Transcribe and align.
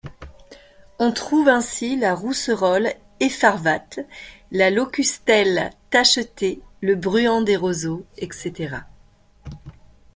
On 0.97 1.11
trouve 1.11 1.47
ainsi 1.47 1.95
la 1.95 2.15
Rousserolle 2.15 2.91
effarvatte, 3.19 3.99
la 4.49 4.71
Locustelle 4.71 5.69
tachetée, 5.91 6.59
le 6.81 6.95
Bruant 6.95 7.43
des 7.43 7.55
roseaux, 7.55 8.03
etc. 8.17 8.77